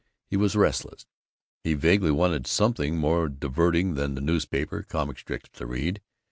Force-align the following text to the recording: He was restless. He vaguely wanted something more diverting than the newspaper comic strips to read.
He 0.31 0.35
was 0.35 0.55
restless. 0.55 1.05
He 1.63 1.75
vaguely 1.75 2.09
wanted 2.09 2.47
something 2.47 2.97
more 2.97 3.29
diverting 3.29 3.93
than 3.93 4.15
the 4.15 4.21
newspaper 4.21 4.81
comic 4.81 5.19
strips 5.19 5.51
to 5.59 5.67
read. 5.67 6.01